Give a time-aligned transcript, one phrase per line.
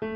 [0.00, 0.08] 松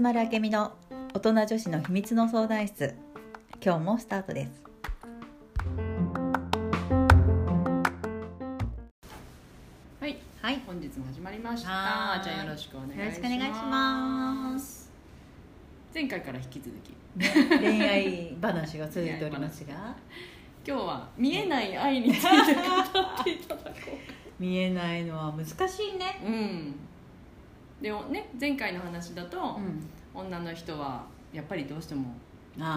[0.00, 0.72] 丸明美の
[1.12, 2.94] 大人女子の秘密の相談室。
[3.62, 4.64] 今日もスタートです。
[10.00, 10.62] はい、はい。
[10.66, 12.18] 本日も始まりました。
[12.24, 13.00] じゃあよろしくお願いします。
[13.00, 14.90] よろしくお願いします。
[15.92, 16.94] 前回から引き続き、
[17.58, 19.94] 恋愛話が続いておりますが
[20.66, 23.74] 今日は見えない愛について語っていただこ
[24.40, 26.26] 見えないのは難しいねう。
[26.26, 26.74] うん。
[27.80, 32.14] でもね、前回の話だと、ん女の人はやっぱりどうしても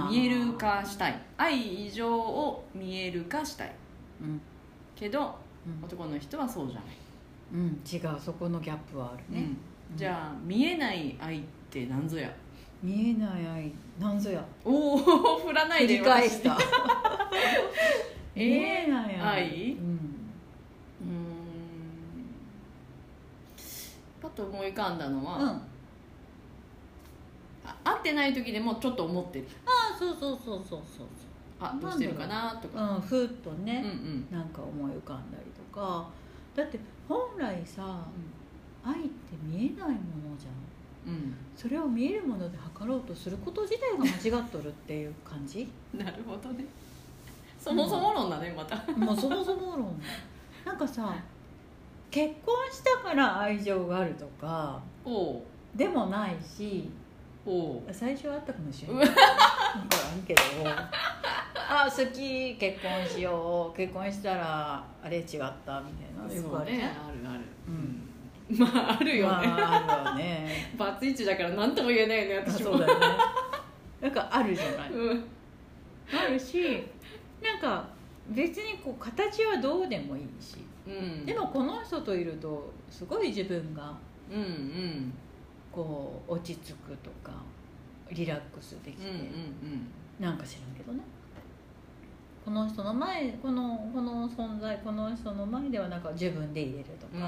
[0.09, 3.71] 見える化したい、愛以上を見える化したい。
[4.21, 4.41] うん
[4.95, 5.35] けど
[5.66, 6.83] うん男の人はそうじゃない。
[7.53, 9.58] うん違うそこのギャップはあるね、うん
[9.97, 12.31] じゃあ見えない愛って何ぞや？
[12.81, 14.43] 見えない愛なんぞや？
[14.63, 14.97] おお、
[15.45, 16.57] 振らないで繰り返した。
[18.35, 19.71] えー見えない愛愛？
[19.73, 19.81] うん。
[19.81, 19.99] うーん。
[24.21, 25.61] パッと思い浮かんだのは、うん、あ
[27.66, 29.47] あ会ってない時でもちょっと思ってる。
[29.66, 31.07] あそうそうそうそうそう
[31.59, 32.95] あどうしてるかなとか。
[32.95, 32.97] う。
[33.00, 34.27] んふっとうんね、うん。
[34.31, 36.07] なんか思い浮かんだりとか。
[36.55, 38.05] だって本来さ
[38.83, 39.09] 愛って
[39.44, 39.95] 見えないも
[40.31, 40.78] のじゃんうん
[41.55, 45.67] それを見えるもので測ろうとすること自体が間違っとるっていう感じ？
[45.97, 46.66] なるほどね。
[47.59, 48.75] そもそも論だねまた。
[48.94, 50.02] もうそもそも論。
[50.66, 51.16] なんかさ
[52.11, 54.81] 結婚したから愛情があるとか
[55.75, 56.89] でもないし
[57.91, 59.06] 最初はあったかもしれない。
[59.06, 59.22] 分か
[60.09, 60.41] らんけど。
[61.72, 63.78] あ好き結婚しよう。
[63.78, 65.81] 結婚したらあれ違ったみたい
[66.28, 66.34] な。
[66.34, 67.41] ようあるねねあるある。
[67.67, 68.08] うん
[68.50, 70.72] まああるよね、まあ、あるよね。
[70.78, 72.72] バツイチだから何とも言えないよねあ私も。
[72.72, 73.06] そうだよね。
[74.02, 74.91] なんかあるじゃない。
[74.91, 75.23] うん。
[76.11, 76.83] あるし
[77.44, 77.88] なんか
[78.30, 80.58] 別にこう形はどうでもいいし。
[80.88, 81.25] うん。
[81.25, 83.95] でもこの人といるとすごい自分が
[84.31, 85.13] うんうん。
[85.72, 87.31] こう落ち着くとか
[88.11, 89.88] リラックスできて、うんうん。
[90.19, 91.02] なんか知らんけどね
[92.49, 97.27] この人の前このこの存在この人の前ではなんか自分で入れるとうんか、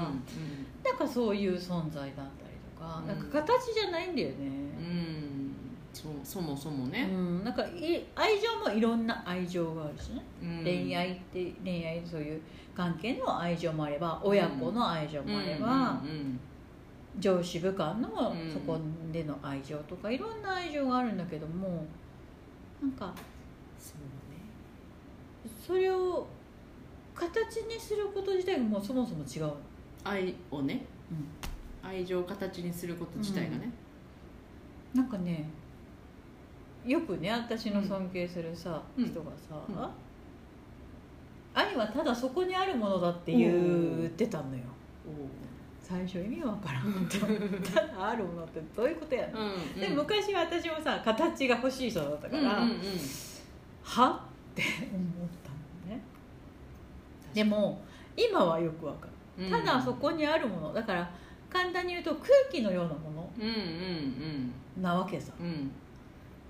[0.84, 2.26] なんかそういう存在だったり
[2.74, 3.06] とか、うん。
[3.06, 4.46] なんか形じゃないんだよね、うん。
[4.46, 5.56] うん
[5.92, 10.64] そうそもそもね、うん、なんかい愛情もいろんな愛情があるしね、うん。
[10.64, 12.40] 恋愛って恋愛そういう
[12.74, 16.40] 関係の愛情もあれば親子の愛情もあれば、うん。
[17.20, 18.76] 上司部下のうんそこ
[19.12, 21.84] での愛情とかいろんな愛情があるんだけども
[22.80, 23.14] なんか
[23.78, 24.31] そう
[25.66, 26.26] それを
[27.14, 29.52] 形にすること自体がもうそもそも違う、ね
[30.04, 30.84] 愛をね。
[31.82, 33.70] うん、愛情を形にすること自体がね、
[34.94, 35.48] なんかね
[36.84, 39.04] よくね私の尊敬するさ、うん。
[39.04, 39.88] 人がさ、うん。
[41.54, 44.62] 愛はただそこにあるものだって言ってたのよ。
[45.80, 47.06] 最初意味わからん。
[47.06, 47.18] と
[47.70, 49.80] ただあるものってどういうことやねん、うん。
[49.80, 52.66] で昔私もさ形が欲しい人だったから、
[53.82, 54.24] は？
[54.52, 55.00] って思
[57.34, 57.82] でも
[58.16, 59.50] 今はよくわかる。
[59.50, 60.72] ただそこにあるもの。
[60.74, 61.10] だから
[61.50, 65.32] 簡単に言うと空気のようなもうんうんのなわけさ。
[65.40, 65.46] うん。
[65.46, 65.72] うん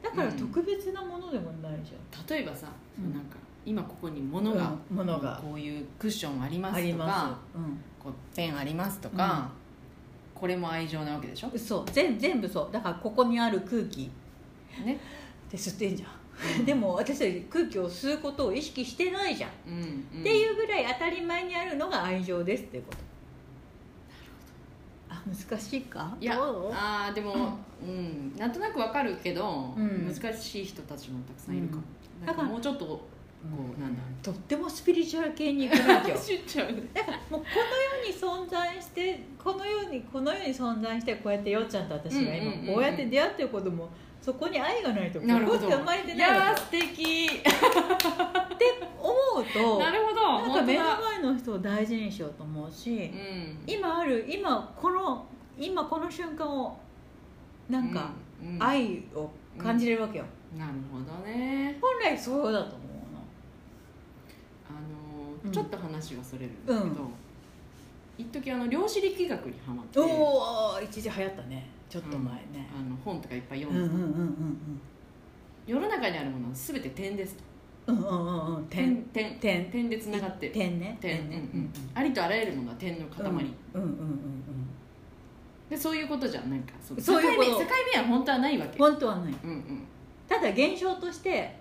[0.03, 1.93] だから特別なものでもないじ
[2.29, 2.67] 例えばさ、
[2.99, 3.13] うん。
[3.15, 5.41] なんか今ここに物が、うん物が。
[5.41, 7.79] こういうクッションありゃんますとかあります、うん。
[8.03, 9.49] こうペンありますとか、
[10.35, 11.51] これも愛情なわけでしょ？
[11.57, 11.85] そう。
[11.93, 12.73] 全全部そう。
[12.73, 14.11] だからここにある空気
[14.85, 14.99] ね、
[15.47, 16.11] って吸ってんじゃん
[16.65, 19.75] でも私たち空気を吸うことを意識してないじゃん、うん
[20.15, 22.99] うん、っていうぐらい当たり前にあるのが愛情ですっていうこと
[25.11, 26.17] あ難しいか？
[26.21, 30.11] いやあーでも、うん、なんとなくわかるけど、うん。
[30.13, 31.83] 難しい人たちもたくさんいるかも、
[32.23, 32.27] うん。
[32.27, 33.03] なんかもうちょっとこ
[33.45, 33.77] うん。
[33.77, 36.79] うなんだとってもスピリチュアル系に行くわけよ知っちゃだか
[37.13, 37.41] らもうこの
[38.07, 42.65] 世に存在してこの世にこの世に存在してこうやってよっちゃんと私がうんうんうんうん。
[42.65, 43.91] 今こうやって出会ってることも
[44.23, 45.59] そこに愛がないとこなるほど。
[45.59, 47.29] こって生まれていないわやー素敵。
[47.29, 47.51] けって
[49.01, 49.11] 思
[49.41, 50.41] うと なるほど。
[50.43, 53.59] なんか目の前の人を大事にしようと思うし、うん。
[53.67, 55.27] 今ある今この
[55.59, 56.79] 今この瞬間を
[57.69, 58.63] なんかうんうん。
[58.63, 59.29] 愛を
[59.59, 60.25] 感じれるわけよ、
[60.57, 61.77] なるほどね。
[61.81, 62.79] 本来そうだと思う
[64.69, 65.53] あのーうん。
[65.53, 66.95] ちょっと話がそれるんだけど、うん。
[68.19, 69.99] 一時あの量子力学にハマって。
[69.99, 74.81] のおお一時流行ったねちょっと前ね、あの本とかいっぱいうん、読うんうんんで、うん。
[75.67, 77.43] 世の中にあるものは全て点ですと。
[77.89, 78.57] うんうんうんうん。
[78.57, 79.71] うん点点点。
[79.71, 80.55] 点でつながってる。
[80.55, 80.97] 点ね。
[81.03, 81.29] 点。
[81.29, 81.37] ね。
[81.53, 83.45] うんうんありとあらゆるものは点の塊、うんうんうん
[83.75, 84.43] うん
[85.69, 86.73] でそういうことじゃんなんか。
[86.81, 87.51] そそういうこと。
[87.61, 88.79] 境目は本当はないわけ。
[88.79, 89.35] 本当はない。
[89.45, 89.87] うんうん。
[90.27, 91.55] ただ現象として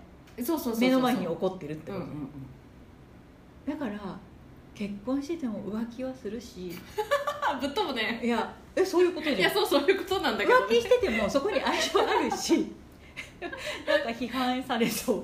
[0.80, 2.28] 目の前に起こってるってうんこと、うんうん
[3.66, 4.18] だから
[4.74, 6.72] 結婚してても浮気はするし。
[7.46, 8.18] あ ぶっ飛ぶね。
[8.24, 9.38] いやえそういうことじゃん。
[9.38, 12.72] いやそうそういうことなんだけど、浮気しててもそこに愛情あるし。
[13.86, 15.22] なんか批判されそう。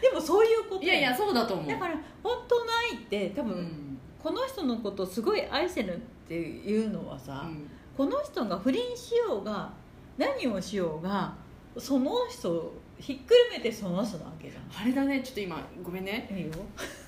[0.00, 0.82] でもそういうこと。
[0.82, 1.66] いやいやそうだと思う。
[1.66, 3.98] だから本当の愛って多分、うん。
[4.22, 7.70] この人のことをすごい愛してるっていうのはさ、うん。
[7.96, 9.70] この人が不倫しようが
[10.16, 11.34] 何をしようが
[11.78, 14.82] その人をひっくるめてその人なわけじゃん。
[14.82, 16.28] あれだねちょっと今ごめんね。
[16.32, 16.52] いいよ、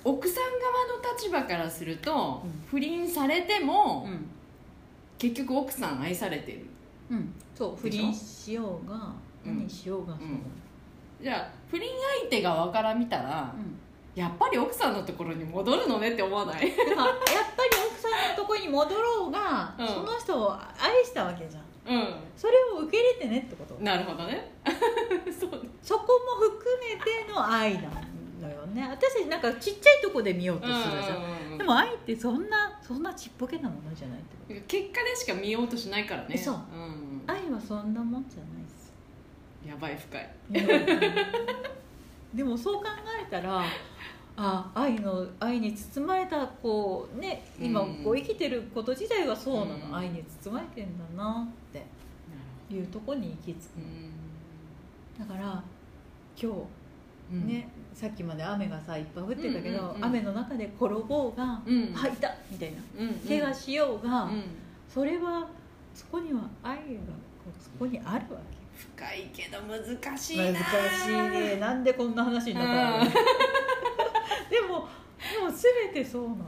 [0.04, 2.64] 奥さん側の立場からすると、うん。
[2.68, 4.26] 不倫されても、ん
[5.18, 6.66] 結局奥さん愛されてる。
[7.10, 9.12] うん、そう不倫しようが
[9.44, 9.58] うん。
[9.58, 10.40] 何しようがそう、うん。
[11.22, 11.88] じゃあ不倫
[12.20, 13.54] 相手側から見たら、
[14.14, 16.62] やっぱり奥さんのところに戻るのねって思わない？
[16.68, 16.88] やっぱり
[17.90, 19.86] 奥さんのとこに戻ろうが、うん。
[19.88, 21.62] その人を愛したわけじゃん。
[21.62, 23.74] うそれを受け入れてねってこと。
[23.80, 24.52] んなるほどね。
[25.32, 25.50] そう
[25.82, 26.06] そこ
[26.40, 27.88] も含めての愛な
[28.40, 28.86] のよね。
[28.90, 31.58] 私なんかちっちゃいとこで見ようとするじゃん、うんうんうん。
[31.58, 34.66] でも愛ってそんなそんなちっぽけなものじゃないってこと？
[34.66, 36.38] 結果でしか見ようとしないからね。
[36.38, 38.94] そううん、愛はそんなもんじゃないです。
[39.68, 40.30] やばい深い。
[42.34, 42.84] でもそう考
[43.22, 43.62] えたら
[44.36, 47.96] あ愛の愛に包まれたこうね今うん。
[48.02, 49.96] こう生きてること自体がそうなの、うん。
[49.96, 51.84] 愛に包まれてんだなって。
[52.70, 55.26] いうとこに行き着くうん。
[55.26, 55.62] だから
[56.40, 56.64] 今うん日
[57.30, 61.94] ね、さっきまで雨がさいっぱい降ってたけど、うんうんうん雨の中で転ぼうが、うん。
[61.94, 62.78] あいたみたいな。
[62.98, 64.44] うん怪我しようが、うん。
[64.88, 65.48] それは
[65.94, 66.82] そこには愛が
[67.60, 68.58] そこにあるわけ。
[68.78, 70.44] 深いけど難しいな。
[70.44, 71.56] 難しいね。
[71.56, 73.04] なんでこんな話になったの？
[73.04, 73.10] うん。
[74.48, 74.88] でも
[75.32, 76.44] でも全てそうなのよ。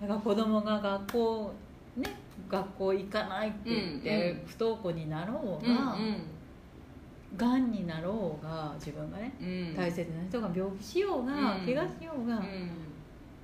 [0.00, 1.52] だから子供が学校
[1.96, 2.10] ね
[2.48, 4.46] 学校行かないって言って、うんうん。
[4.46, 5.96] 不登校になろううんが、
[7.38, 9.46] がんになろうが自分がねうん。
[9.46, 11.64] うん大切な人が病気しようが、うん。
[11.64, 12.70] 怪我しようが、うん。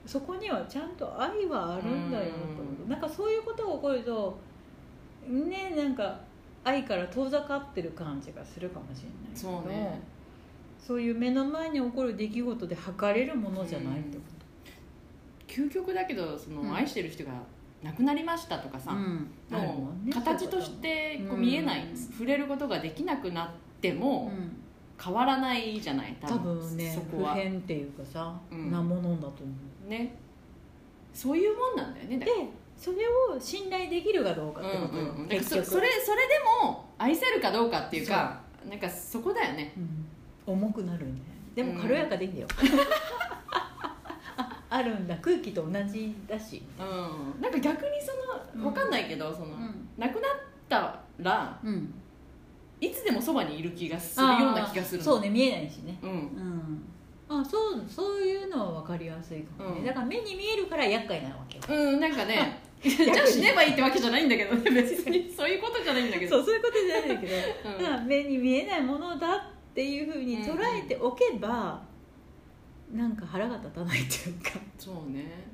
[0.05, 2.87] そこにはちゃんと愛はあるんだよと、う。
[2.87, 2.91] ん。
[2.91, 4.39] なんかそういうことが起こると
[5.27, 6.21] ねなんか
[6.65, 10.01] 愛から遠ざかってる感じがするかもしれないけどそうね。
[10.79, 14.23] そういう目の前に起こる出来事で測れるものじゃないってこ
[15.47, 16.75] 究極だけどその、うん。
[16.75, 17.33] 愛してる人が
[17.83, 19.31] 亡くなりましたとかと、さ、うん。
[19.51, 21.41] もう形としてこううん。
[21.43, 23.49] 見えない、触れることができなくなっ
[23.89, 24.57] てもうん。
[24.97, 26.17] 変わらないじゃない？
[26.21, 26.77] 多分。
[26.77, 27.35] ね普そこは。
[27.35, 28.71] 遍っていうかさ、うん。
[28.71, 29.53] なものだと思
[29.87, 29.91] う。
[29.91, 30.15] ね。
[31.13, 32.33] そういうもんなんだよねだで
[32.77, 35.05] それを信頼できるかどうかってことよ、
[35.41, 35.89] うそそれそれで
[36.63, 39.73] も愛せるかどうかっていうかなんかそこだよね。
[39.77, 40.55] うん。
[40.55, 42.49] 重くなるんだよでも軽やかでいいんだよ、
[44.37, 45.17] あ あるんだ。
[45.19, 46.83] 空気と同じだし、う
[47.39, 47.41] ん。
[47.41, 47.91] なんか逆に
[48.55, 49.89] その分かんないけど、そのん。
[49.97, 50.23] 亡くなっ
[50.69, 51.95] たらうん、
[52.85, 55.05] いつでもそばにいる気がするような気がするの。
[55.05, 55.99] そうね見えないしね。
[56.03, 56.11] うん。
[56.11, 56.85] うん。
[57.29, 59.71] あそうそういうのは分かりやすいかも。
[59.71, 61.63] ね、うんだから目に見えるから厄介なわけよ。
[61.69, 62.63] うんなんかね。
[62.85, 65.33] じゃあ死ねばいいってわけじゃないんだけど ね別に。
[65.35, 66.37] そういうことじゃないんだけど。
[66.37, 67.35] そうそういうことじゃないんだけど、
[67.71, 67.79] うん。
[67.79, 69.41] だから目に見えないものだっ
[69.75, 71.83] ていうふうに捉えておけば、
[72.93, 74.51] なんか腹が立たないっていうか。
[74.79, 75.49] そうね。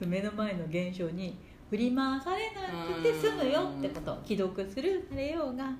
[0.00, 1.36] 目の前の現象に
[1.70, 4.18] 振り回されなくて済むよってこと。
[4.24, 5.70] 既読するされようが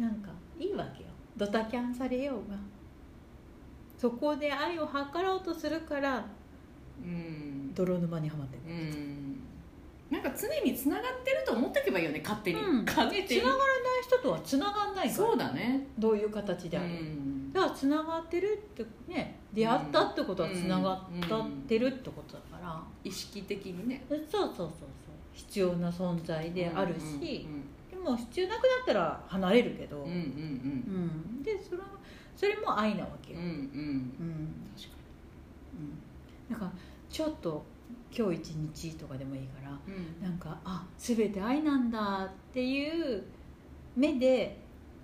[0.00, 1.10] なんかいいわけよ。
[1.36, 2.56] ドタキャンされようが。
[3.98, 6.24] そこで愛を図ろうとするから
[7.02, 7.72] うん。
[7.74, 8.74] 泥沼にはまってる。
[8.74, 9.36] うん。
[10.10, 12.84] なんか常につながってると思っておけばいいよね勝手に、うん。
[12.84, 13.28] 勝手に。
[13.28, 13.58] つながらない
[14.02, 15.10] 人とはつながんないから。
[15.10, 15.86] そうだね。
[15.98, 17.52] どういう形であれ、うん。
[17.52, 20.98] だからつながってるってね出会ったってことはつながっ
[21.28, 24.68] たってるってことだから、意識的にねそうそうそうそう
[25.32, 27.20] 必要な存在であるし、うん。
[27.20, 27.59] で
[28.10, 30.16] も必要なくなったら離れるけど、うんうんうん。
[30.16, 31.42] うん。
[31.42, 31.84] でそれは
[32.36, 33.50] それも愛なわけよ、うんうん。
[33.50, 34.54] うんうん。
[34.76, 34.96] 確か
[36.50, 36.72] だから
[37.08, 37.64] ちょっと
[38.16, 40.22] 今日一日とかでもいいからにうん。
[40.22, 43.22] なんかあ全て愛なんだっていう
[43.96, 44.58] 目で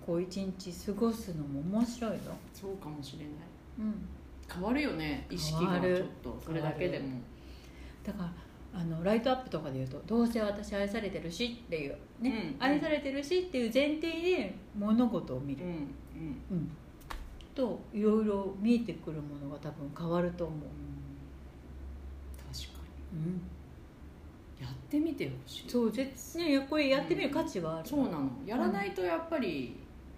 [0.05, 2.17] こう一日過ごすのも面白いの、
[2.53, 3.27] そうかもしれない。
[3.79, 4.07] うん、
[4.51, 6.41] 変わるよね意識が変ちょっと。
[6.45, 7.19] それだけでも。
[8.05, 8.31] だから
[8.79, 15.77] あのライトアップとかで言うとどうせ私愛されてるしっていうね、うん愛されてるしっていう前提で物事を見る、うんうん。
[16.51, 16.71] うん。
[17.55, 20.59] といろいろ見えてくるものが多分変わると思う、
[22.53, 22.79] 確か
[23.13, 23.41] うん、に
[24.61, 25.69] やってみてほしい。
[25.69, 28.29] そう絶ねこれやってみる価値はある、そうなの。
[28.45, 29.75] やらないとやっぱり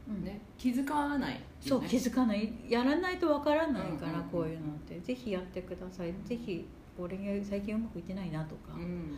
[0.10, 0.26] うん。
[0.26, 1.46] ね気づかないよね。
[1.62, 2.52] そう気づかない。
[2.68, 5.00] やらないとわからないから、こういうのって。
[5.00, 6.14] ぜひやってください。
[6.26, 6.66] ぜひ
[7.00, 8.88] 俺が最近うまくいってないなとか、うんううん。
[8.88, 9.18] ん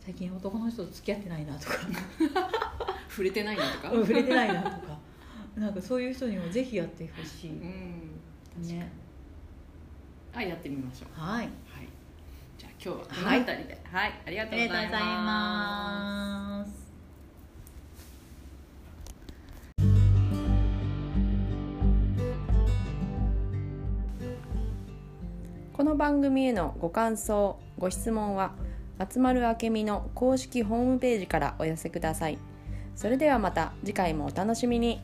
[0.00, 1.74] 最近男の人と付き合ってないなとか。
[3.08, 3.90] 触れてないのとか？
[3.92, 4.98] うん触れてないなとか。
[5.56, 8.62] なんかそういう人にもぜひやってほしい、うん。
[8.62, 8.90] ね。
[10.34, 11.20] あやってみましょう。
[11.20, 11.38] はい。
[11.38, 11.48] はい。
[12.58, 13.80] じゃあ今日はこの辺りで。
[13.84, 16.83] はい、ありがあとうございりがとうございます
[25.74, 28.52] この番組へのご感想ご質問は
[29.12, 32.38] 集まるあけみの公式ホームページからお寄せください。
[32.94, 35.02] それではまた次回もお楽しみに。